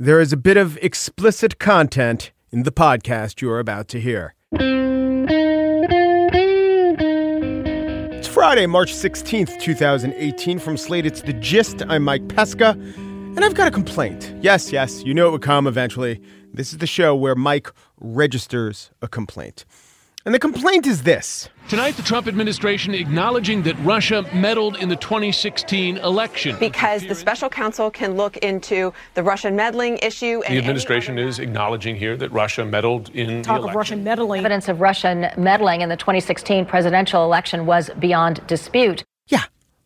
[0.00, 4.36] There is a bit of explicit content in the podcast you are about to hear.
[8.12, 10.60] It's Friday, March 16th, 2018.
[10.60, 11.82] From Slate, it's The Gist.
[11.88, 14.32] I'm Mike Pesca, and I've got a complaint.
[14.40, 16.22] Yes, yes, you know it would come eventually.
[16.54, 19.64] This is the show where Mike registers a complaint.
[20.28, 21.48] And the complaint is this.
[21.70, 26.54] Tonight, the Trump administration acknowledging that Russia meddled in the 2016 election.
[26.60, 30.42] Because the special counsel can look into the Russian meddling issue.
[30.46, 33.70] the administration is acknowledging here that Russia meddled in Talk the election.
[33.70, 34.40] of Russian meddling.
[34.40, 39.04] Evidence of Russian meddling in the 2016 presidential election was beyond dispute.
[39.28, 39.44] Yeah,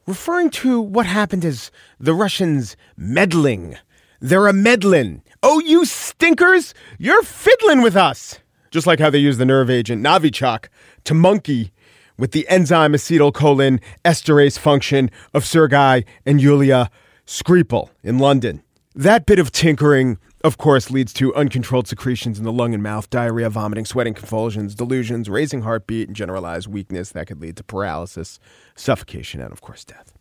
[0.09, 3.77] referring to what happened as the Russians meddling.
[4.21, 5.23] They're a meddlin'.
[5.45, 6.75] Oh, you stinkers!
[6.99, 8.41] You're fiddling with us!
[8.73, 10.69] Just like how they use the nerve agent Novichok
[11.05, 11.73] to monkey
[12.17, 16.91] with the enzyme acetylcholine esterase function of Sergei and Yulia
[17.27, 18.63] Skripal in London.
[18.95, 23.11] That bit of tinkering, of course, leads to uncontrolled secretions in the lung and mouth,
[23.11, 28.41] diarrhea, vomiting, sweating, convulsions, delusions, raising heartbeat, and generalized weakness that could lead to paralysis,
[28.75, 30.15] suffocation, and, of course, death.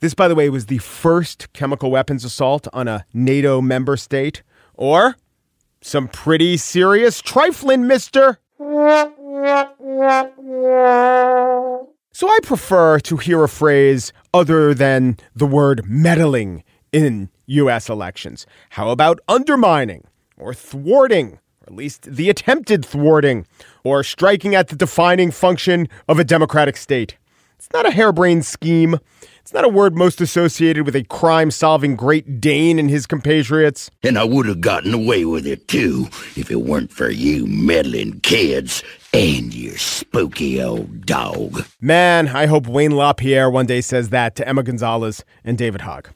[0.00, 4.42] This, by the way, was the first chemical weapons assault on a NATO member state,
[4.74, 5.14] or
[5.82, 8.38] some pretty serious trifling, mister.
[12.14, 17.88] So I prefer to hear a phrase other than the word meddling in U.S.
[17.88, 18.46] elections.
[18.70, 23.46] How about undermining or thwarting, or at least the attempted thwarting,
[23.82, 27.16] or striking at the defining function of a democratic state?
[27.56, 28.98] It's not a harebrained scheme.
[29.42, 33.90] It's not a word most associated with a crime solving Great Dane and his compatriots.
[34.04, 38.20] And I would have gotten away with it too if it weren't for you meddling
[38.20, 41.66] kids and your spooky old dog.
[41.80, 46.10] Man, I hope Wayne LaPierre one day says that to Emma Gonzalez and David Hogg.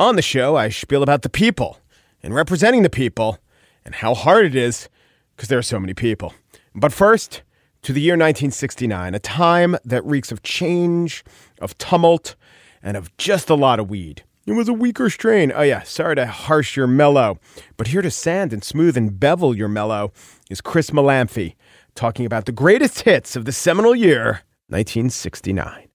[0.00, 1.78] On the show, I spiel about the people
[2.20, 3.38] and representing the people
[3.84, 4.88] and how hard it is
[5.36, 6.34] because there are so many people.
[6.74, 7.42] But first,
[7.82, 11.22] to the year 1969, a time that reeks of change,
[11.60, 12.34] of tumult,
[12.82, 14.22] and of just a lot of weed.
[14.46, 15.52] It was a weaker strain.
[15.54, 17.38] Oh, yeah, sorry to harsh your mellow,
[17.76, 20.12] but here to sand and smooth and bevel your mellow
[20.48, 21.56] is Chris Molanphy
[21.96, 25.88] talking about the greatest hits of the seminal year, 1969.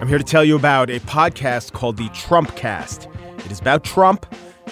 [0.00, 3.08] I'm here to tell you about a podcast called the Trump Cast.
[3.38, 4.26] It is about Trump.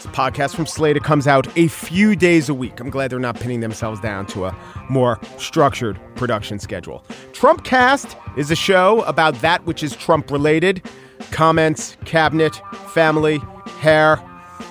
[0.05, 0.97] A podcast from Slate.
[0.97, 2.81] It comes out a few days a week.
[2.81, 4.57] I'm glad they're not pinning themselves down to a
[4.89, 7.05] more structured production schedule.
[7.33, 10.83] Trump Cast is a show about that which is Trump related
[11.31, 13.39] comments, cabinet, family,
[13.79, 14.23] hair.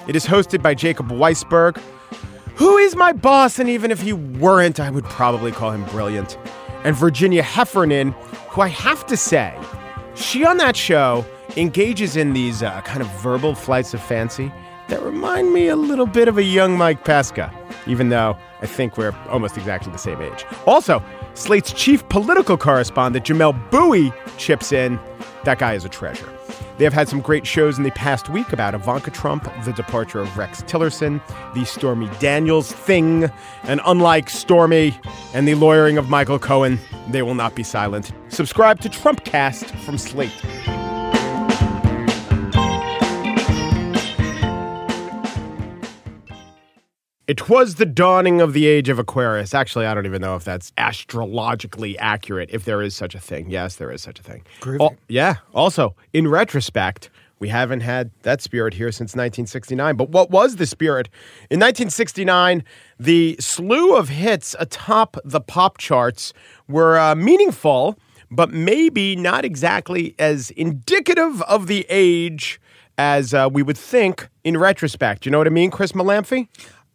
[0.07, 1.77] It is hosted by Jacob Weisberg,
[2.55, 6.37] who is my boss, and even if he weren't, I would probably call him brilliant.
[6.83, 8.11] And Virginia Heffernan,
[8.49, 9.57] who I have to say,
[10.15, 11.25] she on that show
[11.55, 14.51] engages in these uh, kind of verbal flights of fancy
[14.89, 17.53] that remind me a little bit of a young Mike Pesca,
[17.87, 20.45] even though I think we're almost exactly the same age.
[20.65, 24.99] Also, Slate's chief political correspondent, Jamelle Bouie, chips in.
[25.45, 26.29] That guy is a treasure.
[26.77, 30.19] They have had some great shows in the past week about Ivanka Trump, the departure
[30.19, 31.21] of Rex Tillerson,
[31.53, 33.29] the Stormy Daniels thing,
[33.63, 34.97] and unlike Stormy
[35.33, 36.79] and the lawyering of Michael Cohen,
[37.09, 38.13] they will not be silent.
[38.29, 40.31] Subscribe to Trumpcast from Slate.
[47.29, 49.53] It was the dawning of the age of Aquarius.
[49.53, 53.51] Actually, I don't even know if that's astrologically accurate, if there is such a thing.
[53.51, 54.43] Yes, there is such a thing.
[54.61, 54.97] Groovy.
[55.07, 55.35] yeah.
[55.53, 59.95] Also, in retrospect, we haven't had that spirit here since 1969.
[59.95, 61.07] But what was the spirit?
[61.51, 62.63] In 1969,
[62.99, 66.33] the slew of hits atop the pop charts
[66.67, 67.99] were uh, meaningful,
[68.31, 72.59] but maybe not exactly as indicative of the age
[72.97, 75.27] as uh, we would think in retrospect.
[75.27, 76.47] You know what I mean, Chris Molanphy?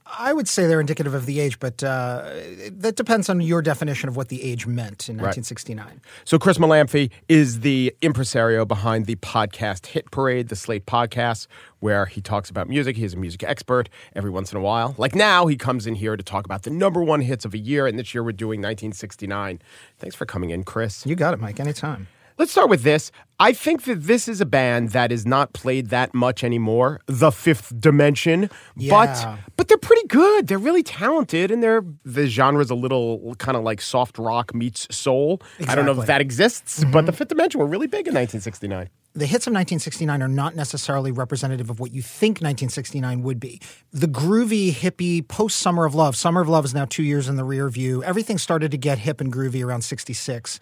[0.07, 2.29] I would say they're indicative of the age, but uh,
[2.71, 6.03] that depends on your definition of what the age meant in 1969.
[6.25, 11.47] So Chris Molanphy is the impresario behind the podcast Hit Parade, the Slate podcast,
[11.81, 12.97] where he talks about music.
[12.97, 14.95] He's a music expert every once in a while.
[14.99, 17.59] Like now, he comes in here to talk about the number one hits of a
[17.59, 19.61] year, and this year we're doing 1969.
[19.99, 21.07] Thanks for coming in, Chris.
[21.07, 21.59] You got it, Mike.
[21.61, 22.09] Anytime.
[22.37, 23.13] Let's start with this.
[23.39, 27.01] I think that this is a band that is not played that much anymore.
[27.07, 28.91] The Fifth Dimension, Yeah.
[28.91, 30.49] but but they're pretty good.
[30.49, 34.87] They're really talented, and they're the genre's a little kind of like soft rock meets
[34.95, 35.43] soul.
[35.69, 36.03] I don't know if Exactly.
[36.03, 36.07] Mm-hmm.
[36.07, 38.89] that exists, but the Fifth Dimension were really big in 1969.
[39.17, 43.61] the hits of 1969 are not necessarily representative of what you think 1969 would be.
[43.93, 47.37] The groovy, hippie, post Summer of Love, Summer of Love is now two years in
[47.37, 48.03] the rear view.
[48.03, 50.59] Everything started to get hip and groovy around 66.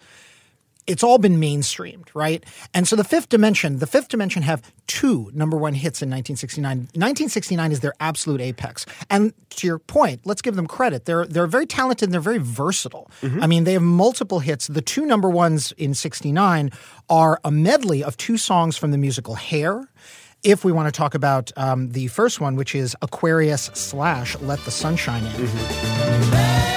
[0.87, 2.43] It's all been mainstreamed, right?
[2.73, 6.77] And so the Fifth Dimension, the Fifth Dimension have two number one hits in 1969.
[6.77, 8.85] 1969 is their absolute apex.
[9.09, 11.05] And to your point, let's give them credit.
[11.05, 13.09] They're they're very talented and they're very versatile.
[13.41, 14.67] I mean, they have multiple hits.
[14.67, 16.71] The two number ones in 69
[17.09, 19.89] are a medley of two songs from the musical Hair.
[20.43, 24.59] If we want to talk about um, the first one, which is Aquarius slash Let
[24.65, 26.72] the Sunshine In.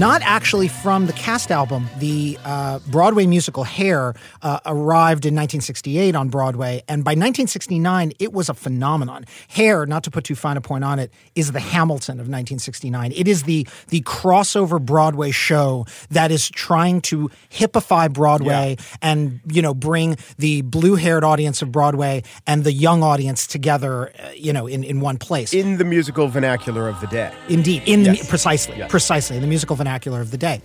[0.00, 1.86] Not actually from the cast album.
[1.98, 8.32] The uh, Broadway musical Hair uh, arrived in 1968 on Broadway, and by 1969, it
[8.32, 9.26] was a phenomenon.
[9.48, 13.12] Hair, not to put too fine a point on it, is the Hamilton of 1969.
[13.12, 19.60] It is the the crossover Broadway show that is trying to hippify Broadway and you
[19.60, 24.66] know bring the blue-haired audience of Broadway and the young audience together, uh, you know,
[24.66, 25.52] in, in one place.
[25.52, 27.34] In the musical vernacular of the day.
[27.50, 28.22] Indeed, in Yes.
[28.22, 28.90] the precisely, Yes.
[28.90, 29.89] precisely in the musical vernacular
[30.20, 30.60] of the day.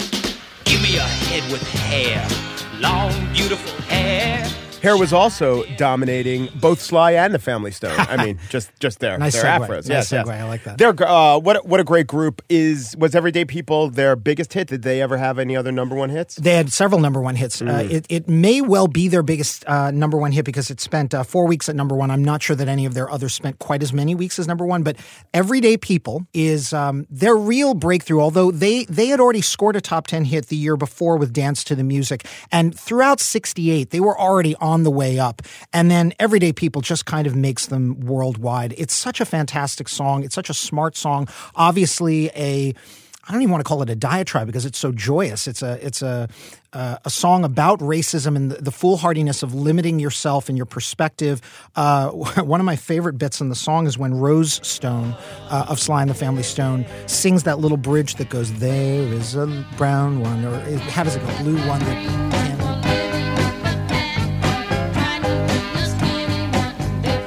[0.65, 2.21] Give me a head with hair,
[2.79, 3.73] long, beautiful
[4.85, 4.97] hair.
[4.97, 7.95] Was also dominating both Sly and the Family Stone.
[7.97, 9.67] I mean, just just their Nice their segue.
[9.67, 9.69] afros.
[9.89, 10.27] Nice yes, yes.
[10.27, 10.77] I like that.
[10.77, 12.95] They're uh, what a- what a great group is.
[12.97, 14.67] Was Everyday People their biggest hit?
[14.67, 16.35] Did they ever have any other number one hits?
[16.35, 17.61] They had several number one hits.
[17.61, 17.91] Uh, Mm.
[17.91, 21.23] it, it may well be their biggest uh, number one hit because it spent uh,
[21.23, 22.09] four weeks at number one.
[22.11, 24.65] I'm not sure that any of their others spent quite as many weeks as number
[24.65, 24.95] one, but
[25.33, 28.21] Everyday People is um, their real breakthrough.
[28.21, 31.63] Although they they had already scored a top ten hit the year before with Dance
[31.65, 35.41] to the Music, and throughout '68 they were already on the way up.
[35.73, 38.73] And then Everyday People just kind of makes them worldwide.
[38.77, 40.23] It's such a fantastic song.
[40.23, 41.27] It's such a smart song.
[41.55, 42.73] Obviously a
[43.27, 45.47] I don't even want to call it a diatribe because it's so joyous.
[45.47, 46.29] It's a it's a
[46.73, 51.41] uh, a song about racism and the, the foolhardiness of limiting yourself and your perspective.
[51.75, 55.15] Uh, one of my favorite bits in the song is when Rose Stone
[55.49, 59.33] uh, of Sly and the Family Stone sings that little bridge that goes, "There is
[59.33, 61.37] a brown one," or how does it go?
[61.39, 62.64] Blue one that.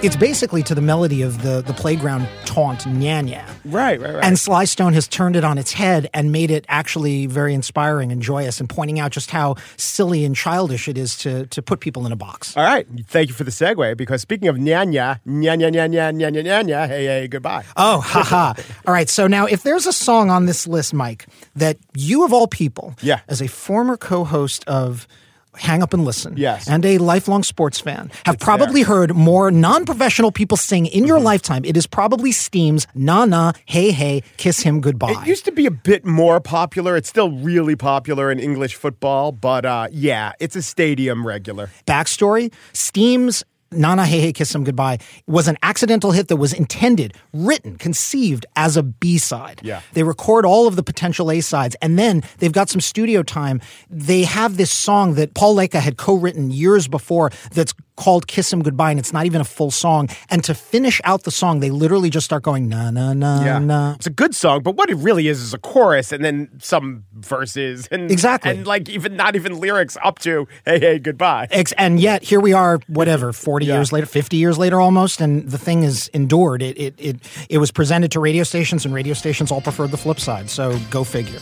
[0.00, 4.24] It's basically to the melody of the the playground taunt "Nyanya." Right, right, right.
[4.24, 8.12] And Sly Stone has turned it on its head and made it actually very inspiring
[8.12, 11.80] and joyous and pointing out just how silly and childish it is to, to put
[11.80, 12.56] people in a box.
[12.56, 13.96] All right, thank you for the segue.
[13.96, 17.64] Because speaking of nyanya, nyanya, nyanya, nyanya, nyanya, hey, hey, goodbye.
[17.76, 18.54] Oh, haha.
[18.86, 19.08] All right.
[19.08, 22.94] So now, if there's a song on this list, Mike, that you of all people,
[23.02, 23.18] Yeah.
[23.26, 25.08] as a former co host of
[25.58, 26.68] Hang Up and Listen, Yes.
[26.68, 28.94] and a lifelong sports fan, have It's probably there.
[28.94, 33.52] heard more non professional people sing in your lifetime, it is probably Steam's Na Na,
[33.66, 35.12] Hey Hey, Kiss Him Goodbye.
[35.22, 36.96] It used to be a bit more popular.
[36.96, 41.70] It's still really popular in English football, but uh, yeah, it's a stadium regular.
[41.86, 47.14] backstory Steam's Nana Hey Hey Kiss Him Goodbye was an accidental hit that was intended,
[47.32, 49.60] written, conceived as a B side.
[49.62, 49.80] Yeah.
[49.92, 53.60] They record all of the potential A sides and then they've got some studio time.
[53.90, 58.52] They have this song that Paul Leka had co written years before that's called Kiss
[58.52, 60.08] Him Goodbye and it's not even a full song.
[60.30, 63.58] And to finish out the song, they literally just start going na na na Yeah,
[63.58, 63.94] na.
[63.94, 67.04] it's a good song, but what it really is is a chorus and then some
[67.14, 68.52] verses and Exactly.
[68.52, 71.48] and like even not even lyrics up to hey hey goodbye.
[71.50, 73.74] Ex- and yet here we are, whatever, forty Yeah.
[73.78, 76.62] years later, fifty years later, almost, and the thing is endured.
[76.62, 77.16] It it it
[77.50, 80.48] it was presented to radio stations, and radio stations all preferred the flip side.
[80.50, 81.40] So go figure.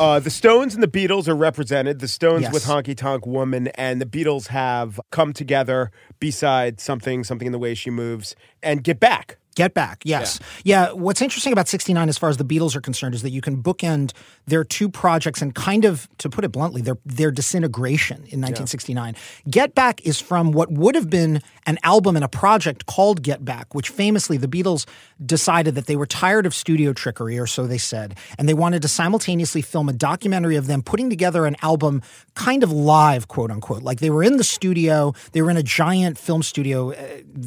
[0.00, 1.98] Uh, the Stones and the Beatles are represented.
[1.98, 2.54] The Stones Yes.
[2.54, 7.58] with Honky Tonk Woman and the Beatles have come together beside something, something in the
[7.58, 9.36] way she moves, and get back.
[9.60, 10.40] Get back, yes.
[10.64, 10.92] Yeah.
[10.92, 13.62] what's interesting about 69 as far as the Beatles are concerned is that you can
[13.62, 14.12] bookend
[14.46, 19.16] their two projects and kind of, to put it bluntly, their, their disintegration in 1969.
[19.50, 23.44] Get Back is from what would have been an album and a project called Get
[23.44, 24.86] Back, which famously the Beatles
[25.24, 28.80] decided that they were tired of studio trickery, or so they said, and they wanted
[28.80, 32.00] to simultaneously film a documentary of them putting together an album
[32.34, 33.82] kind of live, quote unquote.
[33.82, 36.92] Like they were in the studio, they were in a giant film studio.
[36.92, 37.02] Uh,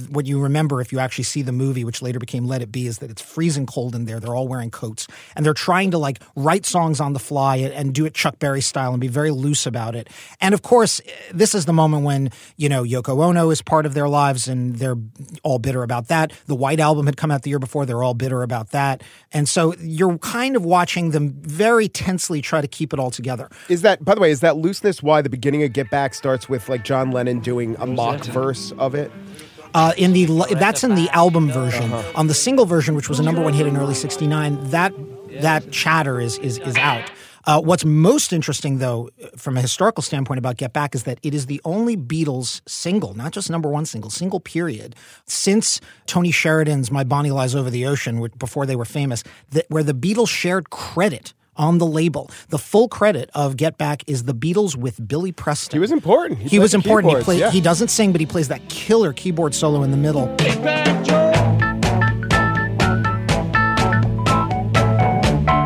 [0.10, 2.88] what you remember if you actually see the movie, which later became Let It Be,
[2.88, 4.20] is that it's freezing cold in there.
[4.20, 7.74] They're all wearing coats and they're trying to like write songs on the fly and,
[7.74, 10.10] and do it Chuck Berry style and be very loose about it.
[10.42, 11.02] And of course,
[11.34, 14.76] this is the moment when, you know, Yoko Ono is part of their lives and
[14.76, 14.98] they're
[15.44, 16.34] all bitter about that.
[16.46, 17.86] The White Album had come out the year before.
[17.86, 19.02] They're all bitter about that.
[19.32, 23.50] And so you're kind of watching them very tensely try to keep it all together.
[23.70, 26.50] Is that, by the way, is that looseness why the beginning of Get Back starts
[26.50, 29.12] with like John Lennon doing a mock verse of it?
[29.74, 30.26] Uh, in the
[30.60, 31.92] that's in the album version.
[32.16, 34.94] On the single version, which was a number one hit in early '69, that
[35.42, 37.10] that chatter is is is out.
[37.46, 41.34] Uh, what's most interesting, though, from a historical standpoint about Get Back is that it
[41.34, 46.90] is the only Beatles single, not just number one single, single period, since Tony Sheridan's
[46.90, 50.30] My Bonnie Lies Over the Ocean, which, before they were famous, that where the Beatles
[50.30, 52.30] shared credit on the label.
[52.50, 55.78] The full credit of Get Back is the Beatles with Billy Preston.
[55.78, 56.40] He was important.
[56.40, 57.12] He, was important.
[57.12, 57.52] He, keyboards, played, yeah.
[57.52, 60.34] he doesn't sing, but he plays that killer keyboard solo in the middle.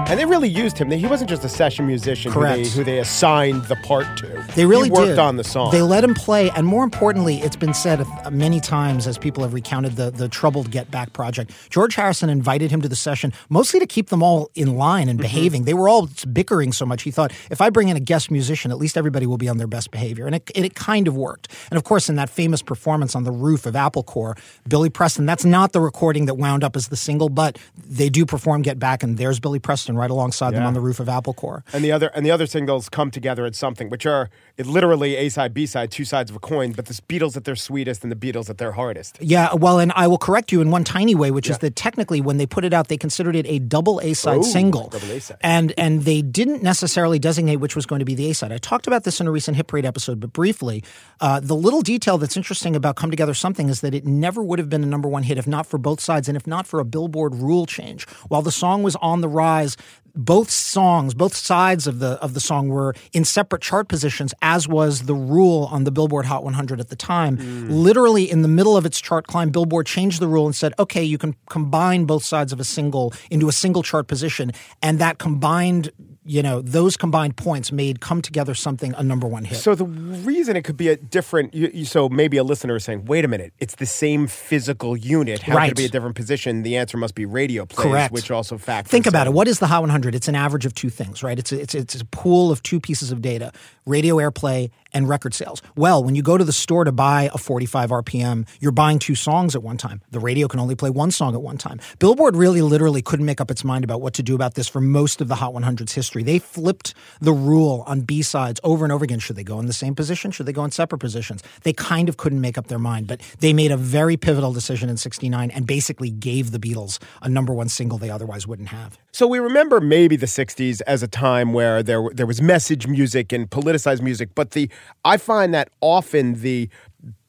[0.10, 0.90] And they really used him.
[0.90, 4.28] He wasn't just a session musician who they, who they assigned the part to.
[4.56, 5.20] They really he worked did.
[5.20, 5.72] on the song.
[5.72, 9.54] They let him play, and more importantly, it's been said many times as people have
[9.54, 11.52] recounted the the troubled Get Back project.
[11.70, 15.10] George Harrison invited him to the session mostly to keep them all in line Mm-hmm.
[15.10, 15.64] and behaving.
[15.66, 17.04] They were all bickering so much.
[17.04, 19.58] He thought, if I bring in a guest musician, at least everybody will be on
[19.58, 21.50] their best behavior, and it, it, it kind of worked.
[21.70, 24.38] And of course, in that famous performance on the roof of Apple Corps,
[24.68, 25.26] Billy Preston.
[25.26, 28.80] That's not the recording that wound up as the single, but they do perform Get
[28.80, 31.64] Back, and there's Billy Preston right alongside them on the roof of Apple Corps.
[31.74, 35.16] and the other and the other singles come together at something, which are it literally
[35.16, 36.72] A side, B side, two sides of a coin.
[36.72, 39.18] But the Beatles at their sweetest and the Beatles at their hardest.
[39.22, 42.22] Yeah, well, and I will correct you in one tiny way, which is that technically,
[42.22, 45.38] when they put it out, they considered it a double A side single, double A-side.
[45.42, 48.52] and and they didn't necessarily designate which was going to be the A side.
[48.52, 50.84] I talked about this in a recent Hit Parade episode, but briefly,
[51.22, 54.60] uh, the little detail that's interesting about "Come Together Something" is that it never would
[54.60, 56.80] have been a number one hit if not for both sides, and if not for
[56.80, 58.08] a Billboard rule change.
[58.28, 59.78] While the song was on the rise.
[60.16, 64.68] Both songs, both sides of the of the song were in separate chart positions, as
[64.68, 67.38] was the rule on the Billboard Hot 100 at the time.
[67.38, 67.68] Mm.
[67.70, 71.04] Literally in the middle of its chart climb, Billboard changed the rule and said, "Okay,
[71.04, 74.52] you can combine both sides of a single into a single chart position,"
[74.82, 75.92] and that combined,
[76.28, 79.58] you know, those combined points made "Come Together" something a number one hit.
[79.58, 82.84] So the reason it could be a different, you, you, so maybe a listener is
[82.84, 85.42] saying, "Wait a minute, it's the same physical unit.
[85.42, 88.14] How could it be a different position?" The answer must be radio plays, Correct.
[88.14, 88.92] which also factors.
[88.92, 89.34] Think about it.
[89.34, 90.16] What is the Hot 100?
[90.16, 91.40] It's an average of two things, right?
[91.40, 93.52] It's a, it's it's a pool of two pieces of data:
[93.86, 95.62] radio airplay and record sales.
[95.76, 99.16] Well, when you go to the store to buy a 45 RPM, you're buying two
[99.16, 100.02] songs at one time.
[100.12, 101.80] The radio can only play one song at one time.
[102.00, 104.82] Billboard really, literally couldn't make up its mind about what to do about this for
[104.82, 106.17] most of the Hot 100's history.
[106.24, 109.20] They flipped the rule on B sides over and over again.
[109.20, 110.32] Should they go in the same position?
[110.32, 111.44] Should they go in separate positions?
[111.64, 114.90] They kind of couldn't make up their mind, but they made a very pivotal decision
[114.90, 118.98] in '69 and basically gave the Beatles a number one single they otherwise wouldn't have.
[119.12, 123.32] So we remember maybe the '60s as a time where there there was message music
[123.32, 124.70] and politicized music, but the
[125.04, 126.70] I find that often the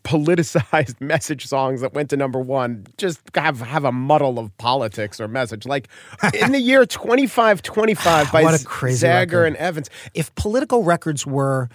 [0.08, 5.20] politicized message songs that went to number one just have have a muddle of politics
[5.20, 5.66] or message.
[5.66, 5.88] Like
[6.32, 9.44] in the year 2525 by What a crazy Zager record.
[9.48, 9.90] and Evans.
[10.14, 11.68] if political records were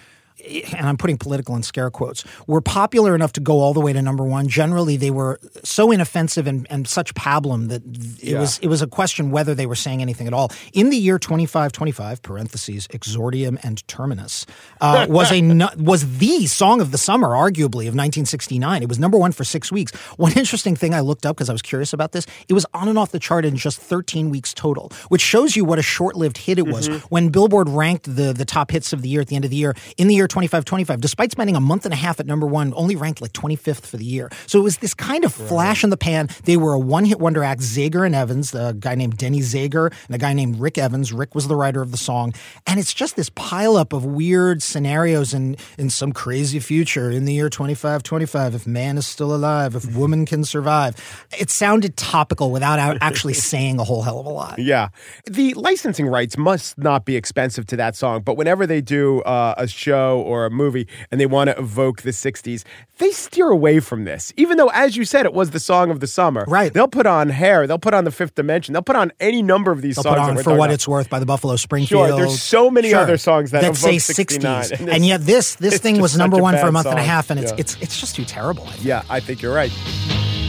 [0.75, 3.93] and I'm putting political in scare quotes, were popular enough to go all the way
[3.93, 4.47] to number one.
[4.47, 8.39] Generally, they were so inoffensive and, and such pablum that it Yeah.
[8.39, 10.51] was it was a question whether they were saying anything at all.
[10.73, 14.45] In the year 2525, parentheses, exordium and terminus,
[14.81, 15.41] uh, was a
[15.77, 18.83] was the song of the summer, arguably of 1969.
[18.83, 19.91] It was number one for six weeks.
[20.17, 22.87] One interesting thing I looked up because I was curious about this, it was on
[22.89, 26.37] and off the chart in just 13 weeks total, which shows you what a short-lived
[26.37, 26.87] hit it was.
[27.09, 29.57] When Billboard ranked the the top hits of the year at the end of the
[29.57, 32.73] year, in the year 2525, despite spending a month and a half at number one,
[32.75, 34.29] only ranked like 25th for the year.
[34.47, 36.29] So it was this kind of flash in the pan.
[36.43, 40.15] They were a one-hit wonder act, Zager and Evans, a guy named Denny Zager and
[40.15, 41.13] a guy named Rick Evans.
[41.13, 42.33] Rick was the writer of the song.
[42.67, 47.33] And it's just this pileup of weird scenarios in, in some crazy future in the
[47.33, 50.95] year 2525, if man is still alive, if woman can survive.
[51.37, 54.59] It sounded topical without actually saying a whole hell of a lot.
[54.59, 54.89] Yeah.
[55.25, 59.55] The licensing rights must not be expensive to that song, but whenever they do uh,
[59.57, 62.63] a show or a movie and they want to evoke the 60s,
[62.97, 64.31] they steer away from this.
[64.37, 66.45] Even though, as you said, it was the song of the summer.
[66.47, 66.73] Right.
[66.73, 69.71] They'll put on Hair, they'll put on The Fifth Dimension, they'll put on any number
[69.71, 70.15] of these They'll songs.
[70.19, 70.73] put that on For What about.
[70.73, 72.07] It's Worth by the Buffalo Springfield.
[72.09, 74.79] Sure, there's so many other songs that evoke say 69, 60s.
[74.79, 77.03] and And, yet this this thing was number one for a bad month and a
[77.03, 77.57] half, and it's Yeah.
[77.59, 78.67] it's it's just too terrible.
[78.67, 78.75] I.
[78.81, 79.71] Yeah, I think you're right.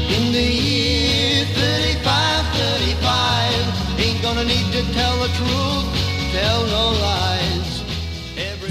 [0.09, 5.74] In the year 35, 35, ain't gonna need to tell the truth,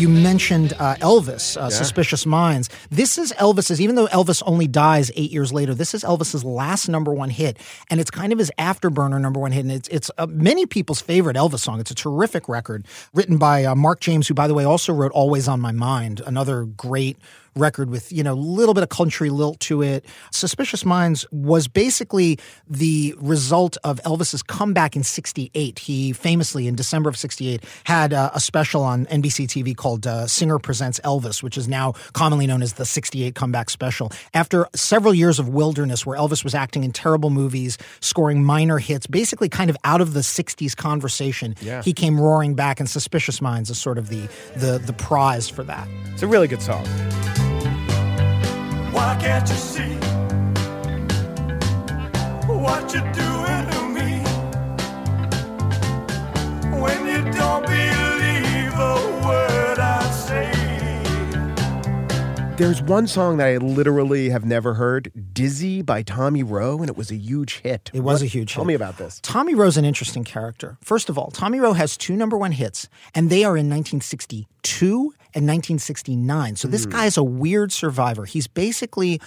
[0.04, 2.70] You mentioned uh, Elvis, uh, Suspicious Minds.
[2.90, 6.90] This is Elvis's, even though Elvis only dies eight years later, this is Elvis's last
[6.90, 7.58] number one hit.
[7.90, 9.62] And it's kind of his afterburner number one hit.
[9.62, 11.80] And it's, it's uh, many people's favorite Elvis song.
[11.80, 15.14] It's a terrific record written by uh, Mark James, who, by the way, also wrote
[15.14, 17.16] Always on My Mind, another great
[17.56, 20.06] record with, you know, a little bit of country lilt to it.
[20.32, 25.80] Suspicious Minds was basically the result of Elvis's comeback in 68.
[25.80, 30.28] He famously, in December of 68, had uh, a special on NBC TV called uh,
[30.28, 34.12] Singer Presents Elvis, which is now commonly known as the 68 comeback special.
[34.34, 39.06] After several years of wilderness where Elvis was acting in terrible movies, scoring minor hits,
[39.08, 41.82] basically kind of out of the 60s conversation, Yeah.
[41.84, 45.64] he came roaring back, and Suspicious Minds is sort of the, the, the prize for
[45.64, 45.88] that.
[46.14, 46.86] It's a really good song.
[48.94, 49.96] Why can't you see
[52.48, 53.63] what you're doing
[62.56, 66.96] There's one song that I literally have never heard, Dizzy by Tommy Roe, and it
[66.96, 67.90] was a huge hit.
[67.96, 68.66] It was What- a huge Tell hit.
[68.66, 69.20] Tell me about this.
[69.24, 70.78] Tommy Roe's an interesting character.
[70.84, 75.14] First of all, Tommy Roe has two number one hits, and they are in 1962
[75.34, 76.56] and 1969.
[76.56, 76.92] So this hmm.
[76.92, 78.26] guy's a weird survivor.
[78.26, 79.20] He's basically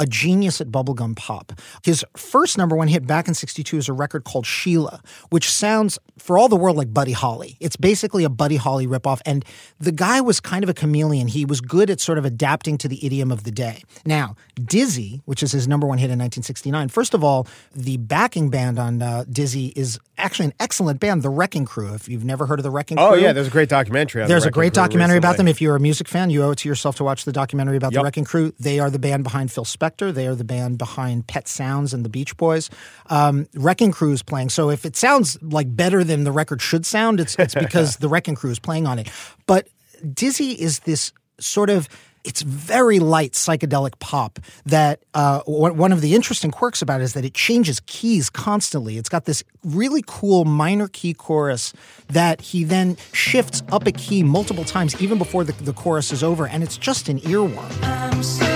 [0.00, 1.52] a genius at bubblegum pop.
[1.84, 5.98] His first number one hit back in 62 is a record called Sheila, which sounds
[6.18, 7.56] for all the world like Buddy Holly.
[7.60, 9.20] It's basically a Buddy Holly ripoff.
[9.26, 9.44] And
[9.78, 11.28] the guy was kind of a chameleon.
[11.28, 13.82] He was good at sort of adapting to the idiom of the day.
[14.04, 18.48] Now, Dizzy, which is his number one hit in 1969, first of all, the backing
[18.50, 21.92] band on uh, Dizzy is actually an excellent band, The Wrecking Crew.
[21.94, 24.28] If you've never heard of The Wrecking Crew, Oh, yeah, there's a great documentary on
[24.28, 25.48] the there's a great documentary about them.
[25.48, 27.92] If you're a music fan, you owe it to yourself to watch the documentary about
[27.92, 28.52] the Wrecking Crew.
[28.58, 29.89] They are the band behind Phil Spector.
[29.98, 32.70] They are the band behind Pet Sounds and the Beach Boys.
[33.08, 34.50] Um, Wrecking Crew is playing.
[34.50, 38.08] So if it sounds like better than the record should sound, it's, it's because the
[38.08, 39.10] Wrecking Crew is playing on it.
[39.46, 39.68] But
[40.14, 41.88] Dizzy is this sort of
[42.24, 47.04] it's very light psychedelic pop that uh, one one of the interesting quirks about it
[47.04, 48.98] is that it changes keys constantly.
[48.98, 51.72] It's got this really cool minor key chorus
[52.08, 56.22] that he then shifts up a key multiple times, even before the, the chorus is
[56.22, 58.49] over, and it's just an earworm.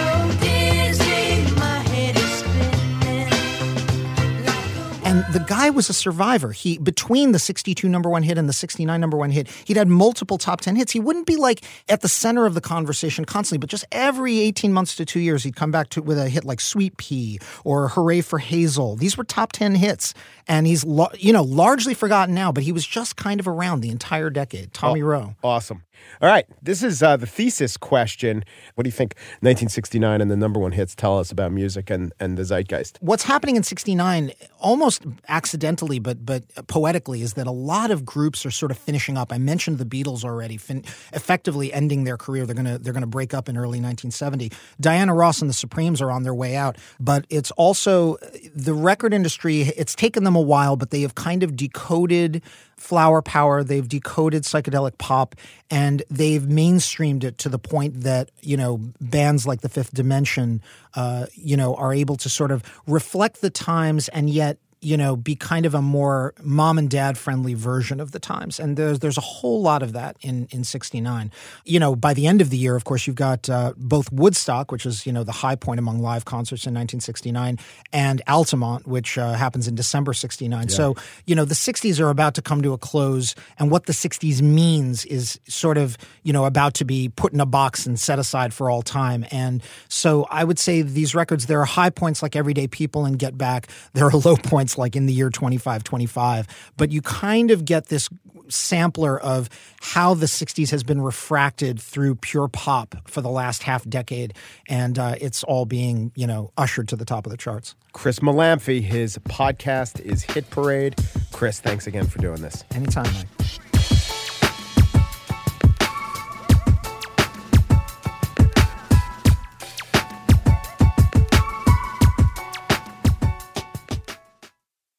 [5.14, 6.50] And the guy was a survivor.
[6.50, 9.86] He between the 62 number one hit and the 69 number one hit, he'd had
[9.86, 10.90] multiple top 10 hits.
[10.90, 14.72] He wouldn't be like at the center of the conversation constantly, but just every 18
[14.72, 17.90] months to 2 years he'd come back to with a hit like Sweet Pea or
[17.90, 18.96] Hooray for Hazel.
[18.96, 20.14] These were top 10 hits
[20.48, 23.90] and he's you know, largely forgotten now, but he was just kind of around the
[23.90, 24.72] entire decade.
[24.72, 25.36] Tommy Roe.
[25.44, 25.84] Awesome.
[26.20, 26.46] All right.
[26.62, 28.44] This is uh, the thesis question.
[28.74, 32.12] What do you think 1969 and the number one hits tell us about music and,
[32.20, 32.98] and the zeitgeist?
[33.00, 38.46] what's happening in 69 almost accidentally but but poetically is that a lot of groups
[38.46, 42.46] are sort of finishing up i mentioned the beatles already fin- effectively ending their career
[42.46, 46.00] they're going to they're to break up in early 1970 diana ross and the supremes
[46.00, 48.16] are on their way out but it's also
[48.54, 52.42] the record industry it's taken them a while but they have kind of decoded
[52.76, 55.34] flower power they've decoded psychedelic pop
[55.70, 60.62] and they've mainstreamed it to the point that you know bands like the fifth dimension
[60.94, 65.16] uh, you know are able to sort of reflect the times and yet you know
[65.16, 68.60] be kind of a more mom and dad friendly version of the times.
[68.60, 71.30] And there's there's a whole lot of that in in 69
[71.64, 74.70] you know by the end of the year of course you've got uh, both woodstock
[74.70, 77.58] which is you know the high point among live concerts in 1969
[77.92, 80.94] and altamont which uh, happens in december 69 so
[81.26, 84.42] you know the 60s are about to come to a close and what the 60s
[84.42, 88.18] means is sort of you know about to be put in a box and set
[88.18, 89.24] aside for all time.
[89.30, 93.18] And so i would say these records there are high points like everyday people and
[93.18, 93.68] get back.
[93.92, 98.08] There are low points like in the year 2525 but you kind of get this
[98.48, 99.48] sampler of
[99.80, 104.34] how the 60s has been refracted through pure pop for the last half decade
[104.68, 108.18] and uh, it's all being you know ushered to the top of the charts Chris
[108.18, 110.96] Molanphy, his podcast is Hit Parade.
[111.32, 112.64] Chris, thanks again for doing this.
[112.72, 113.60] anytime Mike.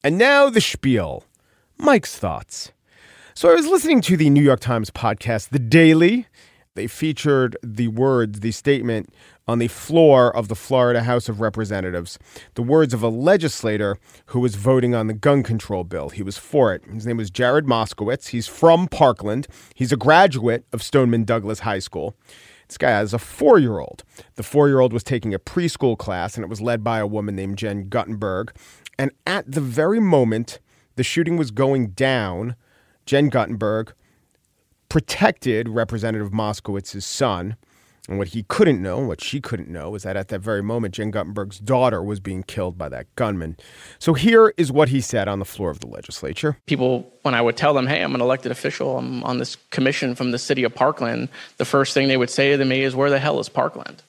[0.06, 1.24] And now the spiel.
[1.78, 2.70] Mike's thoughts.
[3.34, 6.28] So I was listening to the New York Times podcast, The Daily.
[6.76, 9.12] They featured the words, the statement
[9.48, 12.20] on the floor of the Florida House of Representatives,
[12.54, 16.10] the words of a legislator who was voting on the gun control bill.
[16.10, 16.84] He was for it.
[16.84, 18.28] His name was Jared Moskowitz.
[18.28, 19.48] He's from Parkland.
[19.74, 22.14] He's a graduate of Stoneman Douglas High School.
[22.68, 24.02] This guy has a four year old.
[24.34, 27.06] The four year old was taking a preschool class, and it was led by a
[27.06, 28.52] woman named Jen Guttenberg.
[28.98, 30.58] And at the very moment
[30.96, 32.56] the shooting was going down,
[33.04, 33.92] Jen Guttenberg
[34.88, 37.56] protected Representative Moskowitz's son.
[38.08, 40.94] And what he couldn't know, what she couldn't know, was that at that very moment,
[40.94, 43.56] Jen Guttenberg's daughter was being killed by that gunman.
[43.98, 46.56] So here is what he said on the floor of the legislature.
[46.66, 50.14] people when i would tell them hey i'm an elected official i'm on this commission
[50.14, 53.10] from the city of parkland the first thing they would say to me is where
[53.10, 54.02] the hell is parkland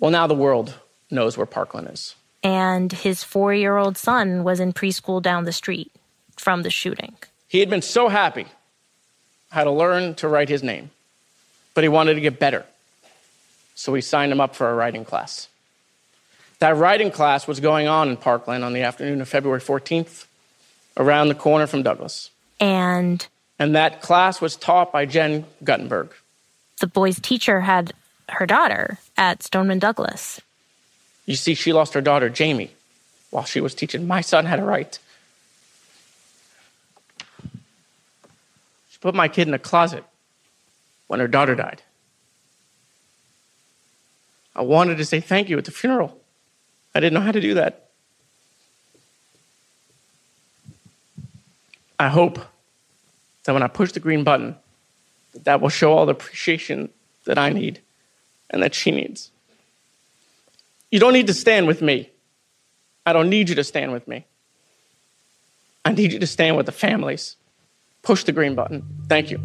[0.00, 0.74] Well, now the world
[1.10, 2.14] knows where Parkland is.
[2.48, 5.92] And his four year old son was in preschool down the street
[6.38, 7.14] from the shooting.
[7.46, 8.46] He had been so happy,
[9.50, 10.90] had to learn to write his name,
[11.74, 12.64] but he wanted to get better.
[13.74, 15.48] So we signed him up for a writing class.
[16.58, 20.24] That writing class was going on in Parkland on the afternoon of February 14th,
[20.96, 22.30] around the corner from Douglas.
[22.58, 23.26] And
[23.58, 26.14] And that class was taught by Jen Guttenberg.
[26.80, 27.92] the boy's teacher had
[28.30, 30.40] her daughter at Stoneman Douglas.
[31.28, 32.70] You see, she lost her daughter, Jaime,
[33.28, 34.98] while she was teaching my son how to write.
[38.88, 40.04] She put my kid in a closet
[41.06, 41.82] when her daughter died.
[44.56, 46.18] I wanted to say thank you at the funeral.
[46.94, 47.90] I didn't know how to do that.
[51.98, 52.38] I hope
[53.44, 54.56] that when I push the green button,
[55.34, 56.88] that, that will show all the appreciation
[57.26, 57.82] that I need
[58.48, 59.30] and that she needs.
[60.90, 62.10] You don't need to stand with me.
[63.04, 64.26] I don't need you to stand with me.
[65.84, 67.36] I need you to stand with the families.
[68.02, 68.84] Push the green button.
[69.08, 69.40] Thank you.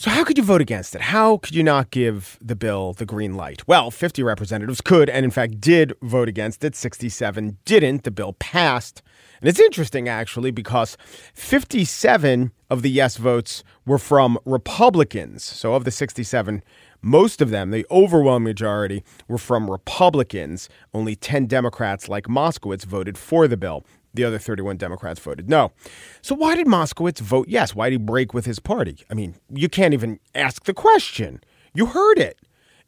[0.00, 1.02] So, how could you vote against it?
[1.02, 3.68] How could you not give the bill the green light?
[3.68, 6.74] Well, 50 representatives could, and in fact did vote against it.
[6.74, 8.04] 67 didn't.
[8.04, 9.02] The bill passed.
[9.42, 10.96] And it's interesting, actually, because
[11.34, 15.44] 57 of the yes votes were from Republicans.
[15.44, 16.62] So, of the 67,
[17.02, 20.68] most of them, the overwhelming majority, were from Republicans.
[20.92, 23.84] Only 10 Democrats, like Moskowitz, voted for the bill.
[24.12, 25.72] The other 31 Democrats voted no.
[26.20, 27.74] So why did Moskowitz vote yes?
[27.74, 28.98] Why did he break with his party?
[29.08, 31.40] I mean, you can't even ask the question.
[31.74, 32.38] You heard it.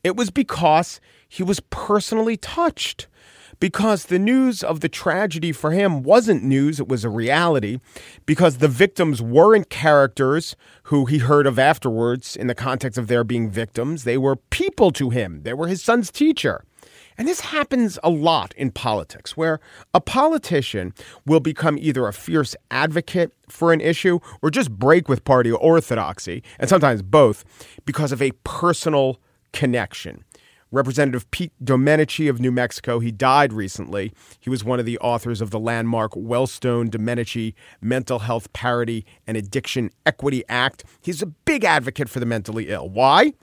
[0.03, 3.07] It was because he was personally touched.
[3.63, 7.79] Because the news of the tragedy for him wasn't news, it was a reality.
[8.27, 13.23] Because the victims weren't characters who he heard of afterwards in the context of their
[13.23, 14.03] being victims.
[14.03, 16.65] They were people to him, they were his son's teacher.
[17.17, 19.61] And this happens a lot in politics, where
[19.95, 20.93] a politician
[21.25, 26.43] will become either a fierce advocate for an issue or just break with party orthodoxy,
[26.59, 27.45] and sometimes both,
[27.85, 29.21] because of a personal
[29.53, 30.25] connection.
[30.73, 34.13] Representative Pete Domenici of New Mexico, he died recently.
[34.41, 39.37] He was one of the authors of the landmark Wellstone Domenici Mental Health Parity and
[39.37, 40.85] Addiction Equity Act.
[41.03, 42.89] He's a big advocate for the mentally ill.
[42.89, 43.35] Why?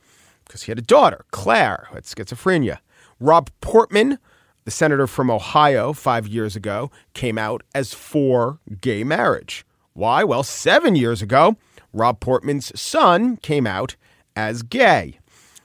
[0.44, 2.80] Because he had a daughter, Claire, who had schizophrenia.
[3.20, 4.18] Rob Portman,
[4.66, 9.66] the senator from Ohio five years ago, came out as for gay marriage.
[9.94, 10.24] Why?
[10.24, 11.58] Well, seven years ago,
[11.94, 13.96] Rob Portman's son came out
[14.36, 15.20] as gay.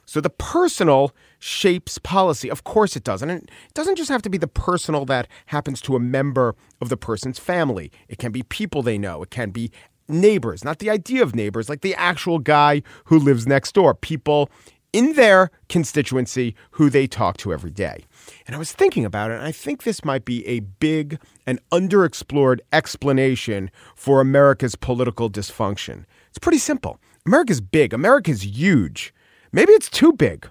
[0.05, 1.11] So the personal
[1.45, 2.49] shapes policy.
[2.49, 3.21] Of course it does.
[3.21, 6.89] And it doesn't just have to be the personal that happens to a member of
[6.89, 7.91] the person's family.
[8.09, 9.21] It can be people they know.
[9.21, 9.71] It can be
[10.07, 14.49] neighbors, not the idea of neighbors, like the actual guy who lives next door, people
[14.91, 18.05] in their constituency who they talk to every day.
[18.47, 21.59] And I was thinking about it, and I think this might be a big and
[21.71, 26.05] underexplored explanation for America's political dysfunction.
[26.29, 26.99] It's pretty simple.
[27.23, 29.13] America's big, America's huge.
[29.51, 30.49] Maybe it's too big.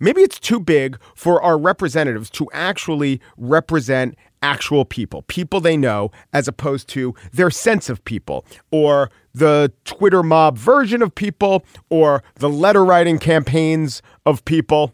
[0.00, 6.10] Maybe it's too big for our representatives to actually represent actual people, people they know,
[6.32, 12.22] as opposed to their sense of people, or the Twitter mob version of people, or
[12.34, 14.92] the letter writing campaigns of people.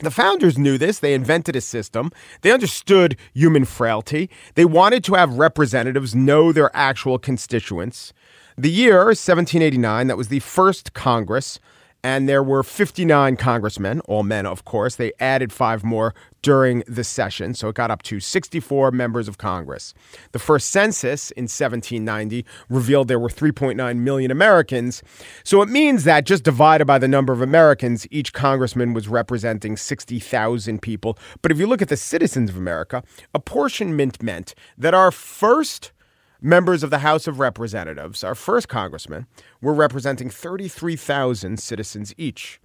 [0.00, 0.98] The founders knew this.
[0.98, 2.10] They invented a system.
[2.42, 4.28] They understood human frailty.
[4.54, 8.12] They wanted to have representatives know their actual constituents.
[8.58, 11.58] The year 1789, that was the first Congress,
[12.06, 14.94] and there were 59 congressmen, all men, of course.
[14.94, 19.38] They added five more during the session, so it got up to 64 members of
[19.38, 19.92] Congress.
[20.30, 25.02] The first census in 1790 revealed there were 3.9 million Americans,
[25.42, 29.76] so it means that just divided by the number of Americans, each congressman was representing
[29.76, 31.18] 60,000 people.
[31.42, 33.02] But if you look at the citizens of America,
[33.34, 35.90] apportionment meant that our first
[36.40, 39.26] members of the House of Representatives, our first congressman,
[39.60, 42.60] were representing 33,000 citizens each.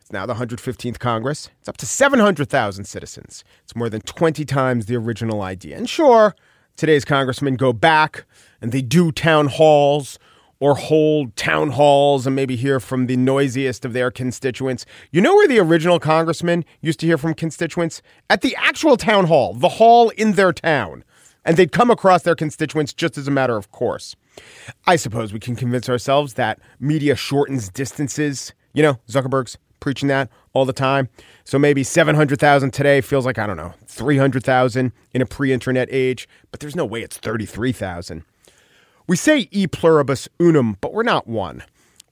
[0.00, 1.50] It's now the 115th Congress.
[1.60, 3.44] It's up to 700,000 citizens.
[3.62, 5.76] It's more than 20 times the original idea.
[5.76, 6.34] And sure,
[6.76, 8.24] today's congressmen go back
[8.60, 10.18] and they do town halls
[10.60, 14.84] or hold town halls and maybe hear from the noisiest of their constituents.
[15.10, 18.02] You know where the original congressman used to hear from constituents?
[18.28, 21.02] At the actual town hall, the hall in their town
[21.44, 24.16] and they'd come across their constituents just as a matter of course.
[24.86, 28.52] I suppose we can convince ourselves that media shortens distances.
[28.72, 31.08] You know, Zuckerberg's preaching that all the time.
[31.44, 36.28] So maybe 700,000 today feels like, I don't know, 300,000 in a pre internet age,
[36.50, 38.24] but there's no way it's 33,000.
[39.06, 41.62] We say e pluribus unum, but we're not one.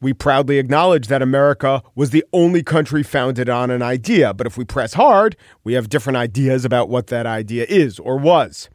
[0.00, 4.32] we proudly acknowledge that America was the only country founded on an idea.
[4.32, 8.16] But if we press hard, we have different ideas about what that idea is or
[8.16, 8.68] was.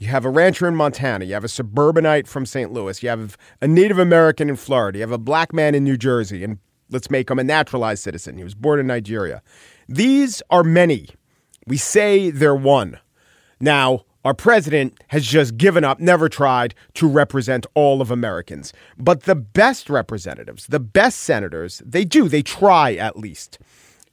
[0.00, 1.26] You have a rancher in Montana.
[1.26, 2.72] You have a suburbanite from St.
[2.72, 3.02] Louis.
[3.02, 4.98] You have a Native American in Florida.
[4.98, 6.42] You have a black man in New Jersey.
[6.42, 6.58] And
[6.88, 8.38] let's make him a naturalized citizen.
[8.38, 9.42] He was born in Nigeria.
[9.88, 11.10] These are many.
[11.66, 12.98] We say they're one.
[13.60, 18.72] Now, our president has just given up, never tried to represent all of Americans.
[18.96, 23.58] But the best representatives, the best senators, they do, they try at least.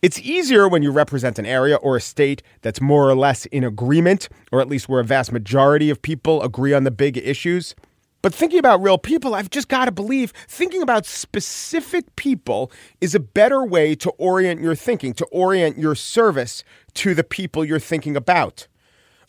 [0.03, 3.63] It's easier when you represent an area or a state that's more or less in
[3.63, 7.73] agreement, or at least where a vast majority of people agree on the big issues.
[8.21, 13.15] But thinking about real people, I've just got to believe thinking about specific people is
[13.15, 16.63] a better way to orient your thinking, to orient your service
[16.95, 18.67] to the people you're thinking about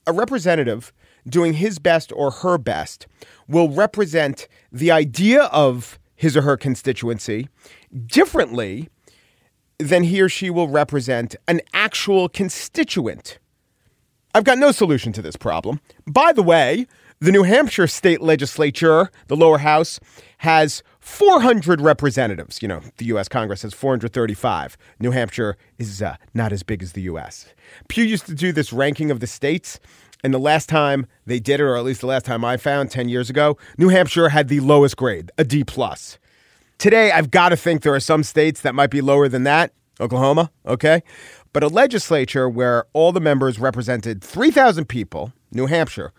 [0.06, 0.92] a representative
[1.28, 3.06] doing his best or her best
[3.46, 7.48] will represent the idea of his or her constituency
[8.06, 8.88] differently
[9.78, 13.38] than he or she will represent an actual constituent.
[14.34, 15.80] I've got no solution to this problem.
[16.06, 16.86] By the way,
[17.20, 19.98] the New Hampshire state legislature, the lower house,
[20.38, 22.62] has 400 representatives.
[22.62, 23.28] You know, the U.S.
[23.28, 24.76] Congress has 435.
[25.00, 27.52] New Hampshire is uh, not as big as the U.S.
[27.88, 29.80] Pew used to do this ranking of the states.
[30.22, 32.90] And the last time they did it, or at least the last time I found
[32.90, 36.18] 10 years ago, New Hampshire had the lowest grade, a D plus.
[36.78, 39.72] Today, I've got to think there are some states that might be lower than that.
[40.00, 41.02] Oklahoma, okay?
[41.52, 46.12] But a legislature where all the members represented 3,000 people, New Hampshire,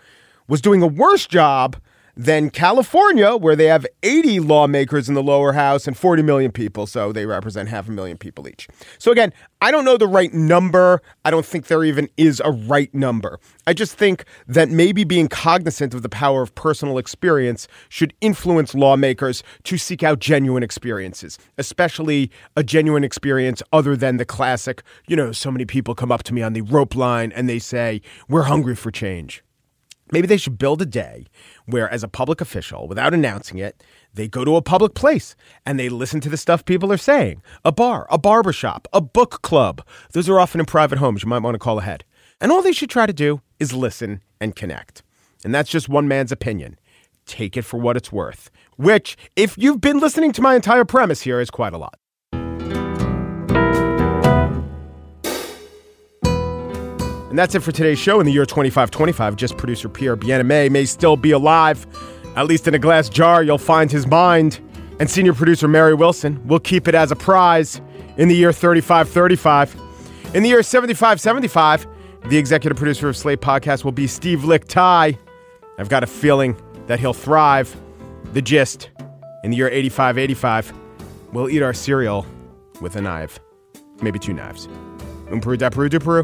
[0.50, 1.78] was doing a worse job
[2.20, 6.86] than California, where they have 80 lawmakers in the lower house and 40 million people.
[6.86, 8.68] So they represent half a million people each.
[8.98, 11.02] So again, I don't know the right number.
[11.24, 13.40] I don't think there even is a right number.
[13.66, 18.76] I just think that maybe being cognizant of the power of personal experience should influence
[18.76, 25.16] lawmakers to seek out genuine experiences, especially a genuine experience other than the classic, you
[25.16, 28.02] know, so many people come up to me on the rope line and they say,
[28.28, 29.42] We're hungry for change.
[30.12, 31.26] Maybe they should build a day
[31.66, 35.80] where, as a public official, without announcing it, they go to a public place and
[35.80, 37.42] they listen to the stuff people are saying.
[37.64, 39.86] A bar, a barber shop, a book club.
[40.14, 41.24] Those are often in private homes.
[41.24, 42.04] You might want to call ahead.
[42.42, 45.04] And all they should try to do is listen and connect.
[45.44, 46.80] And that's just one man's opinion.
[47.26, 51.22] Take it for what it's worth, which, if you've been listening to my entire premise
[51.22, 51.99] here, is quite a lot.
[57.30, 59.36] And that's it for today's show in the year 2525.
[59.36, 61.86] Just producer Pierre Bienaimé may still be alive.
[62.36, 64.60] At least in a glass jar, you'll find his mind.
[65.00, 67.82] And senior producer Mary Wilson will keep it as a prize
[68.18, 69.76] in the year 3535.
[70.34, 71.88] In the year 7575,
[72.30, 75.18] the executive producer of Slate Podcast will be Steve Lickteig.
[75.78, 77.76] I've got a feeling that he'll thrive.
[78.34, 78.90] The gist
[79.44, 80.74] in the year 8585,
[81.32, 82.26] we'll eat our cereal
[82.82, 83.40] with a knife,
[84.02, 84.68] maybe two knives.
[85.32, 86.24] Um Peru da Peru Peru.